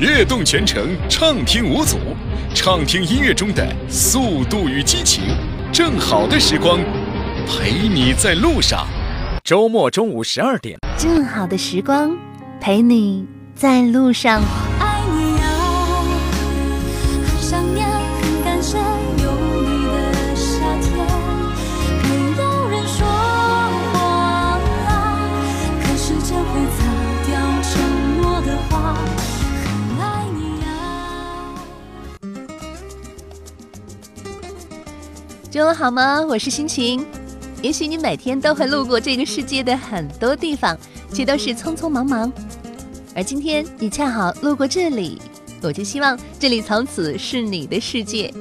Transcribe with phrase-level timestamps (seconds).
[0.00, 1.98] 悦动全程，畅听无阻，
[2.54, 5.22] 畅听音乐中的速度与激情，
[5.70, 6.80] 正好的时光，
[7.46, 8.86] 陪你在路上。
[9.44, 12.16] 周末中午十二点，正好的时光，
[12.62, 14.40] 陪你在路上。
[35.60, 36.22] 中午好吗？
[36.22, 37.04] 我是心情。
[37.60, 40.74] 也许你每天都会路过这个世界的很多地方，
[41.12, 42.32] 却都是匆匆忙忙。
[43.14, 45.20] 而今天你恰好路过这里，
[45.60, 48.32] 我就希望这里从此是你的世界。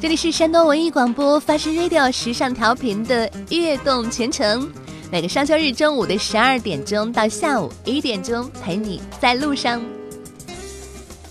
[0.00, 4.70] 这里是山东文艺广播发声 Radio 时尚调频的悦动全程，
[5.10, 9.82] 每个双休日中午的十二点钟到下午一点钟，陪你在路上。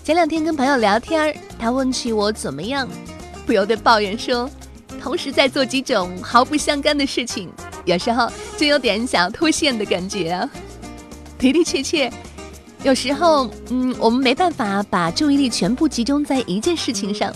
[0.04, 2.86] 前两天跟朋友聊天，他问起我怎么样，
[3.46, 4.50] 不由得抱怨说。
[5.00, 7.48] 同时在做几种毫不相干的事情，
[7.84, 10.48] 有时候就有点想要脱线的感觉啊。
[11.38, 12.12] 的的确确，
[12.82, 17.32] 有时候，嗯，我们没办法把注意力全部集中在一件事情上。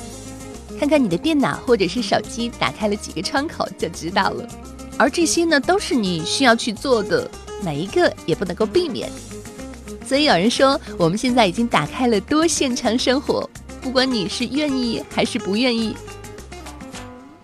[0.79, 4.45] 看看你的电脑或者是手机打开了几个窗口就知道了。
[4.99, 7.31] 而这些呢，都是你需要去做的，
[7.63, 9.09] 每一个也不能够避免。
[10.05, 13.49] 所以有人说，我们现在已经打开了多线程生活，
[13.81, 15.97] 不管你是愿意还是不愿意。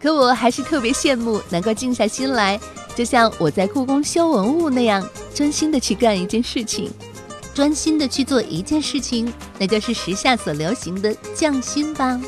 [0.01, 2.59] 可我还是特别羡慕能够静下心来，
[2.95, 6.91] 就像我在故宫修文物那样，专心的去干一件事情，
[7.53, 12.21] 专心的去做一件事情，那就是时下所流行的匠心吧。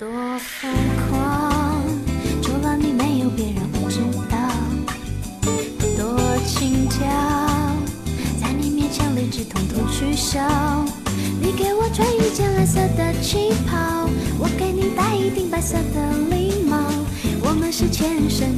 [0.00, 0.72] 多疯
[1.10, 1.84] 狂，
[2.40, 4.00] 除了你没有别人会知
[4.30, 4.38] 道。
[5.94, 7.04] 多轻佻，
[8.40, 10.40] 在你面前理智统统取消。
[11.38, 16.78] 你给我穿一件蓝色的旗袍，我给你戴一顶白色的礼帽。
[17.42, 18.56] 我们是前生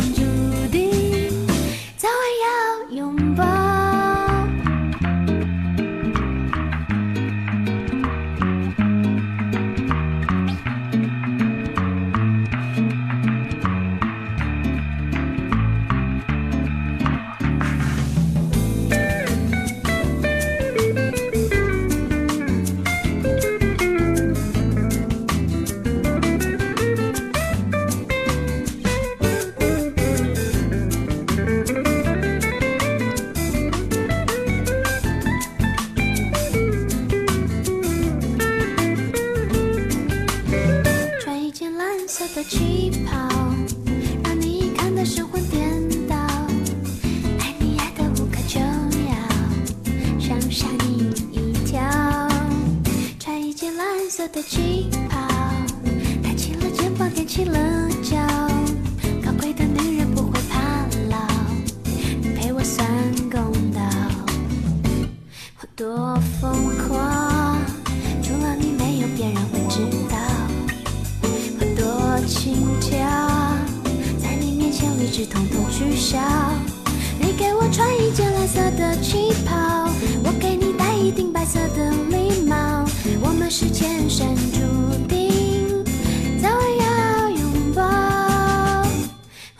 [72.27, 72.91] 轻佻，
[74.19, 76.19] 在你面前理智统统取消。
[77.21, 79.89] 你给我穿一件蓝色的旗袍，
[80.25, 82.85] 我给你戴一顶白色的礼帽。
[83.21, 84.61] 我们是前生注
[85.07, 85.85] 定，
[86.41, 87.83] 早晚要拥抱。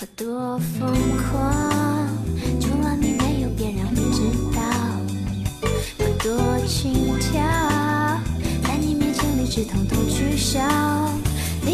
[0.01, 0.89] 我多疯
[1.31, 2.09] 狂，
[2.61, 4.23] 除了你没有别人会知
[4.55, 4.61] 道。
[5.99, 7.41] 我多心跳，
[8.67, 10.61] 在你面前理智统统取消。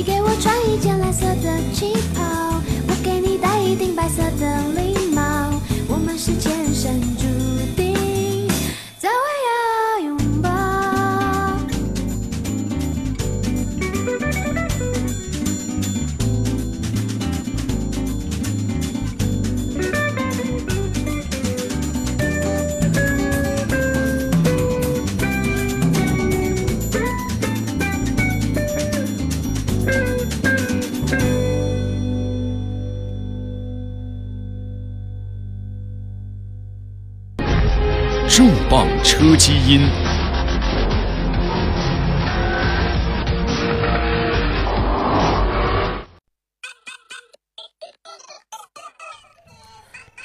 [0.08, 2.22] 给我穿一件蓝色的旗袍，
[2.88, 4.97] 我给你戴一顶白色的礼帽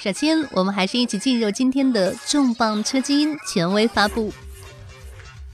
[0.04, 4.34] 首先，我们还是一起进入今天的重磅车基因权威发布。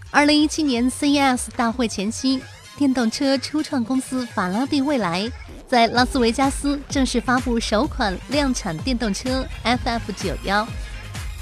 [0.09, 2.41] 二零一七年 CES 大会前夕，
[2.75, 5.31] 电动车初创公司法拉第未来
[5.67, 10.67] 在拉斯维加斯正式发布首款量产电动车 FF 九幺。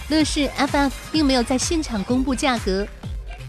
[0.10, 2.86] 乐视 FF 并没有在现场公布价格，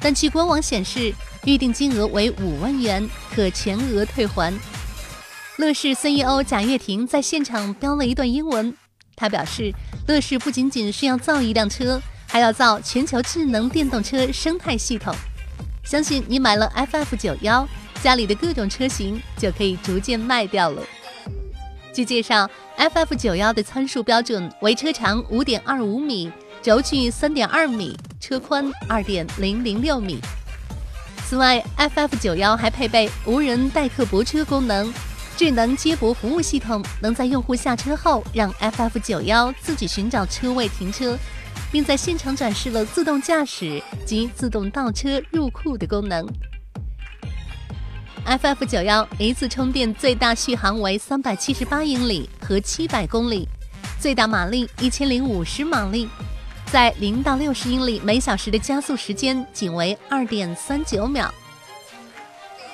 [0.01, 1.13] 但其官网显示
[1.45, 4.57] 预定金额为五万元，可全额退还。
[5.57, 8.73] 乐视 CEO 贾跃亭在现场标了一段英文，
[9.19, 9.73] 他表示，
[10.07, 15.13] 乐视不仅仅是要造一辆车，还要造全球智能电动车生态系统。
[15.85, 17.69] 相信你买了 FF 九幺，
[18.01, 20.83] 家里的各种车型就可以逐渐卖掉了。
[21.93, 22.49] 据介绍
[22.79, 26.31] ，FF 九幺的参数标准为车长五点二五米。
[26.61, 30.19] 轴距三点二米，车宽二点零零六米。
[31.25, 34.93] 此外，FF 九幺还配备无人代客泊车功能，
[35.39, 41.17] 智能接驳服务系统能在用户下车后让 FF 九幺自己寻找车位停车，
[41.71, 46.27] 并在现场展示了自动驾驶及自动倒车入库的功能。
[48.27, 53.47] FF 九幺一次充电最大续航为三百七十八英里和七百公里，
[54.01, 56.09] 最大马力一千零五十马力。
[56.67, 61.33] 在零到六十英里每小时的加速时间仅为二点三九秒。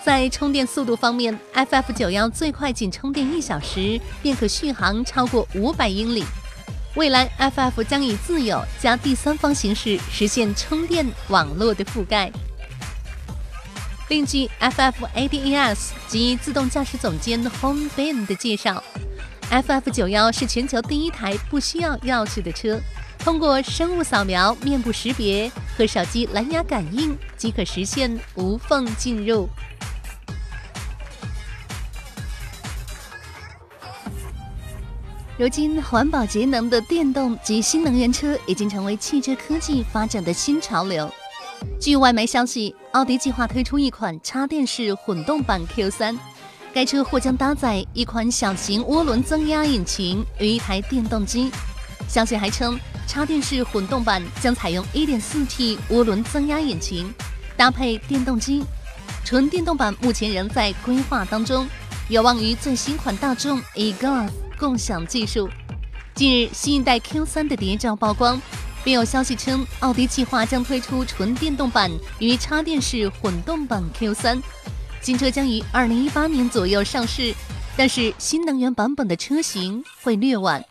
[0.05, 6.23] 在充电速度方面，FF 九幺最快仅充电一小时便可续航超过五百英里。
[6.95, 12.31] 未来，FF 将以自有加第三方形式实现充电网络的覆盖。
[14.11, 18.85] 另据 FF ADAS 及自动驾驶总监 Hong Bin 的介绍
[19.51, 22.79] ，FF 九幺是全球第一台不需要钥匙的车。
[23.21, 29.49] 通过生物扫描、面部识别和手机蓝牙感应，即可实现无缝进入。
[35.37, 41.11] 如今，环保节能的电动及新能源车已经成为汽车科技发展的新潮流。
[41.81, 46.17] 据外媒消息，奥迪计划推出一款插电式混动版 Q3，
[46.73, 51.51] 该车或将搭载一款小型涡轮增压引擎与一台电动机。
[52.09, 52.79] 消息还称。
[53.07, 57.13] 插电式混动版将采用 1.4T 涡轮增压引擎，
[57.55, 58.65] 搭配电动机。
[59.25, 61.69] 纯电动版目前仍在规划当中，
[62.09, 65.49] 有望于最新款大众 e-Golf 共享技术。
[66.15, 68.41] 近日，新一代 Q3 的谍照曝光，
[68.85, 74.41] 并有消息称，奥迪计划将推出纯电动版与插电式混动版 Q3。
[75.01, 77.35] 新车将于2018年左右上市，
[77.77, 80.65] 但是新能源版本的车型会略晚。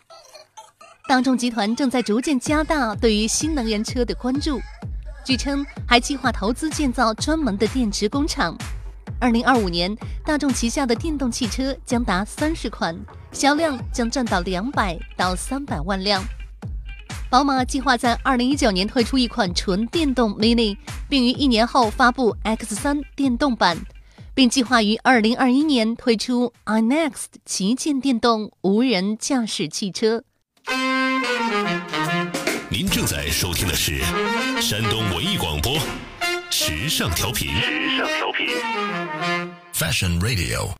[1.06, 4.58] 大众集团正在逐渐加大对于新能源车的关注，
[5.24, 8.56] 据称还计划投资建造专门的电池工厂。
[9.24, 12.94] 二零二五年，大众旗下的电动汽车将达三十款，
[13.32, 16.22] 销量将占到两百到三百万辆。
[17.30, 20.76] 宝马计划在二零一九年推出一款纯电动 Mini，
[21.08, 23.78] 并于一年后发布 X 三电动版，
[24.34, 30.22] 并计划于二零二一年推出 iNext 旗舰电动无人驾驶汽车。
[32.68, 34.02] 您正在收听的是
[34.60, 35.78] 山东文艺广播
[36.56, 37.52] 时尚调频。
[37.56, 38.46] 时尚调频
[39.74, 40.70] ，Fashion Radio。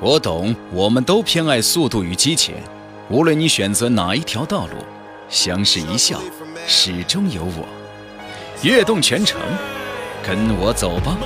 [0.00, 2.54] 我懂，我们都偏爱速度与激情。
[3.10, 4.74] 无论你选择哪一条道路，
[5.28, 6.20] 相视一笑，
[6.68, 7.66] 始终有我。
[8.62, 9.40] 跃动全程，
[10.24, 11.18] 跟我走吧。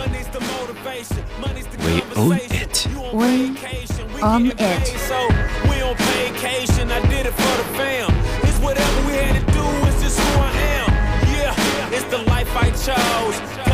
[1.82, 2.88] We own it.
[3.12, 3.52] We
[4.22, 4.88] own it.
[8.62, 10.88] whatever we had to do is just who I am.
[11.37, 11.52] Yeah,
[11.92, 13.72] it's the life I chose.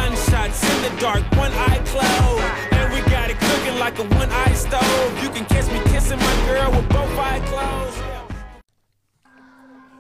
[0.59, 2.45] Gunshots in the dark, one eye closed.
[2.73, 5.23] And we got it cooking like a one eye stove.
[5.23, 7.99] You can catch me kissing my girl with both eyes closed.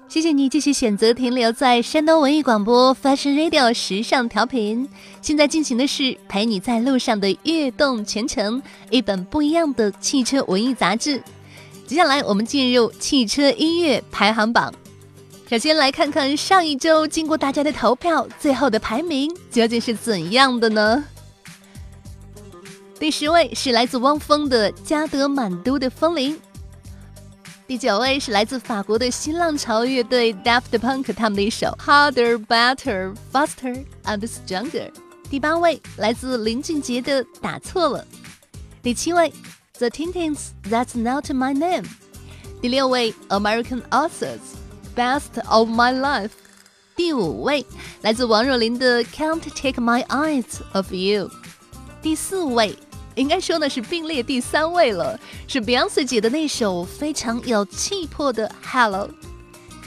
[0.08, 4.88] 谢谢你继续选择停留在山东文艺广播 Fashion Radio 时尚调频。
[5.20, 11.22] 现在进行的是陪你在路上的悦动全程，一本不一样的汽车文艺杂志。
[11.86, 14.72] 接下来我们进入汽车音乐排行榜。
[15.48, 21.02] 首先来看看上一周经过大家的投票，最后的排名究竟是怎样的呢？
[23.00, 26.36] 第十位是来自汪峰的《加德满都的风铃》。
[27.66, 34.90] 第九位是来自法国的新浪潮乐队 Daft Punk，他们的一首 Harder, Better, Faster and Stronger。
[35.30, 38.06] 第八位来自林俊杰的打错了。
[38.82, 39.32] 第七位
[39.78, 41.86] The Tintings That's Not My Name。
[42.60, 44.40] 第六位 American Authors
[44.98, 46.32] Best of My Life。
[46.96, 47.64] 第五位
[48.02, 51.30] 来自王若琳的 Can't Take My Eyes Off You。
[52.02, 52.76] 第四位。
[53.14, 59.10] 应该说呢是并列第三位了，是 Beyonce 姐的那首非常有气魄的 Hello。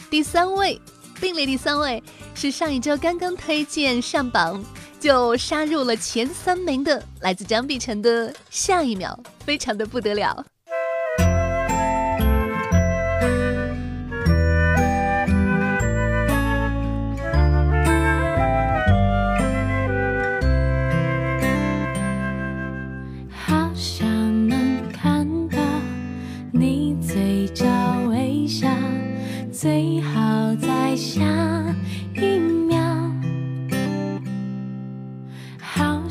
[0.09, 0.81] 第三位，
[1.21, 2.03] 并列第三位
[2.35, 4.61] 是上一周刚刚推荐上榜
[4.99, 10.45] 就杀入了前三名的，来自张碧晨的下一秒，非常的不得了。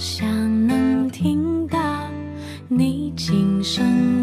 [0.01, 0.27] 想
[0.67, 1.79] 能听到
[2.69, 4.20] 你轻声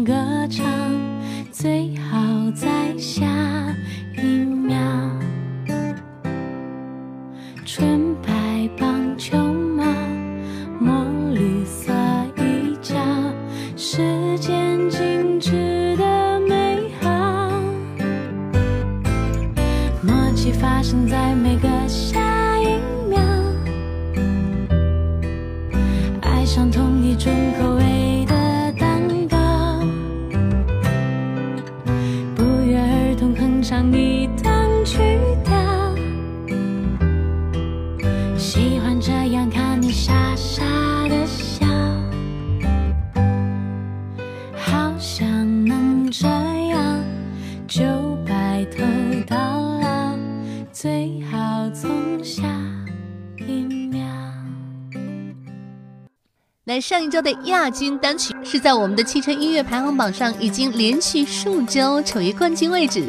[56.80, 63.06] 上一周的亚军单曲是在我们的汽车音乐排行榜上已经连续数周处于冠军位置，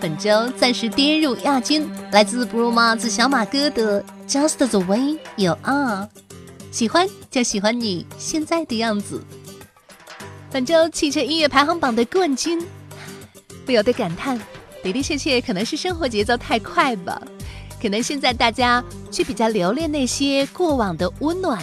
[0.00, 6.08] 本周暂时跌入亚军，来自 b r u m a r 小马哥的 Just the Way You Are，
[6.70, 9.22] 喜欢就喜欢你现在的样子。
[10.50, 12.60] 本周汽车音乐排行榜的冠军，
[13.66, 14.38] 不由得感叹，
[14.82, 17.20] 的的确确可能是生活节奏太快吧，
[17.80, 21.62] 可能现在大家却比较留恋那些过往的温暖。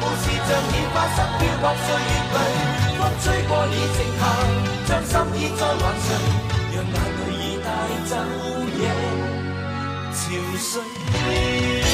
[0.00, 2.36] 或岁月里，
[2.98, 4.22] 风吹过已静下，
[4.88, 6.08] 将心意再还谁？
[6.72, 7.68] 让眼泪已带
[8.08, 8.12] 走
[8.78, 8.82] 夜
[10.12, 10.18] 潮
[10.58, 11.89] 水。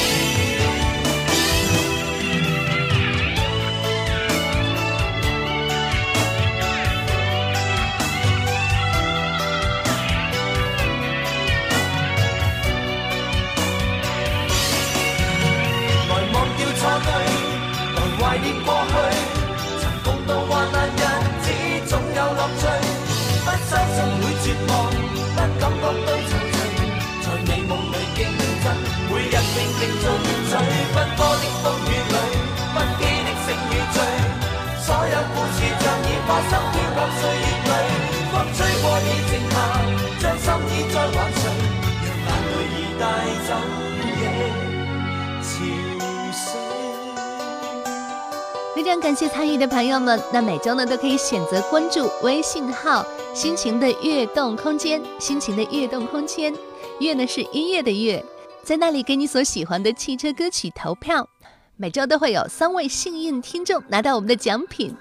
[48.87, 53.05] 非常感谢参与的朋友们，那每周呢都可以选择关注微信号。
[53.33, 56.55] 心情的悦动空间，心情的悦动空间，
[57.01, 58.23] 悦呢是音乐的悦，
[58.63, 61.27] 在那里给你所喜欢的汽车歌曲投票，
[61.75, 64.95] 每周都会有三位幸运听众拿到我们的奖品。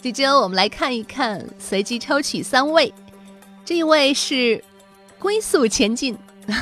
[0.00, 2.90] 这周我们来看一看，随机抽取三位，
[3.66, 4.64] 这一位是
[5.18, 6.16] 龟速前进，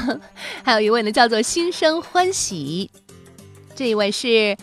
[0.64, 2.90] 还有一位呢叫做心生欢喜，
[3.76, 4.56] 这一位是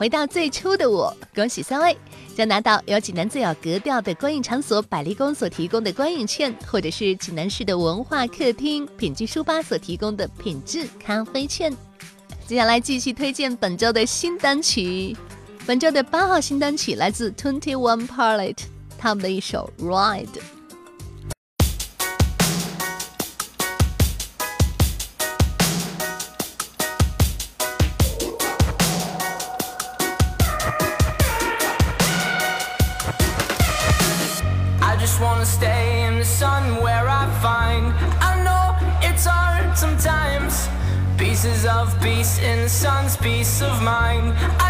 [0.00, 1.14] 回到最初的我。
[1.34, 1.94] 恭喜三位，
[2.34, 11.70] 将拿到由济南最有格调的观影场所百丽宫所提供的观影券，或者是济南市的文化客厅品质书吧所提供的品质咖啡券。
[12.46, 15.14] 接下来继续推荐本周的新单曲。
[15.66, 18.56] 本周的八号新单曲来自 Twenty One Pilot，
[18.96, 20.24] 他们的一首《Ride》。
[43.90, 44.32] mine.
[44.60, 44.69] I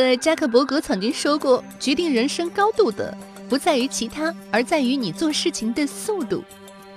[0.00, 3.16] 得扎克伯格曾经说过，决定人生高度的
[3.48, 6.42] 不在于其他，而在于你做事情的速度。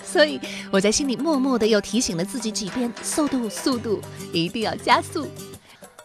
[0.03, 0.39] 所以
[0.71, 5.27] 我在心里默默的又提醒了自己几遍：速度，速度，一定要加速。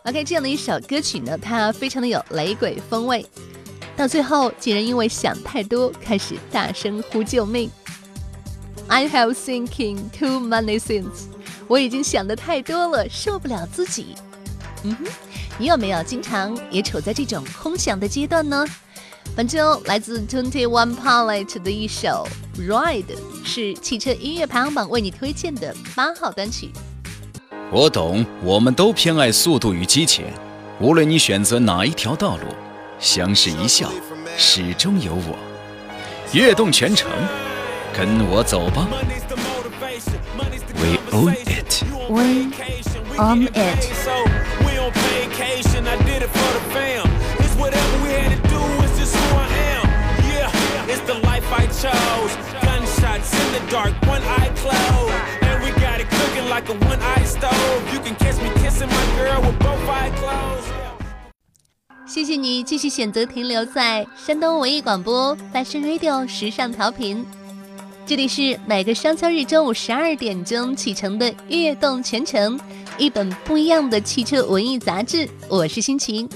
[0.04, 3.24] OK，这样的一首歌曲呢，它非常的有雷鬼风味。
[3.96, 7.70] 到最后，竟然因为想太多，开始大声呼救命。
[8.88, 11.26] I have thinking too many things，
[11.68, 14.16] 我已经想的太多了，受不了自己。
[14.82, 15.06] 嗯哼，
[15.58, 18.64] 你有没有经常也处在这种空想的阶段呢？
[19.36, 22.26] 本周来自 Twenty One Pilot 的一首
[22.60, 23.04] 《Ride》
[23.44, 26.70] 是汽车音乐排行榜为你推荐的八号单曲。
[27.70, 30.24] 我懂，我们都偏爱速度与激情。
[30.80, 32.44] 无论你选择哪一条道路，
[32.98, 33.88] 相视一笑，
[34.36, 35.38] 始终有我。
[36.32, 37.08] 跃动全程，
[37.96, 38.88] 跟我走吧。
[40.74, 41.84] We own it。
[42.08, 42.50] We
[43.16, 44.31] own it。
[45.92, 47.04] I did it for the fam.
[47.44, 49.84] It's whatever we had to do, it's just who I am.
[50.24, 50.48] Yeah,
[50.88, 52.32] it's the life I chose.
[52.64, 55.12] Gunshots in the dark, one eye closed.
[55.42, 57.82] And we got it cooking like a one eye stove.
[57.92, 60.72] You can catch me kissing my girl with both eyes closed.
[62.06, 67.26] 谢谢你继续选择停留在山东文艺广播 Fashion Radio 时尚调频，
[68.06, 72.58] 这里是每个双休日中午十二点钟启程的《悦动全程》，
[72.98, 75.28] 一本不一样的汽车文艺杂志。
[75.48, 76.28] 我是心情，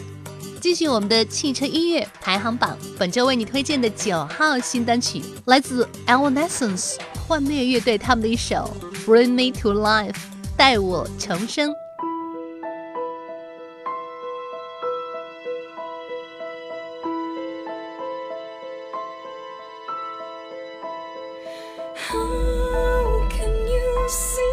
[0.61, 2.77] 继续我们的汽车音乐排行榜。
[2.99, 8.75] 本周为你推荐的九号新单曲来自 Evanescence 幻灭乐队他们的一首
[9.07, 10.13] 《Bring Me to Life》，
[10.57, 11.73] 带我重生。
[22.09, 24.46] How can you see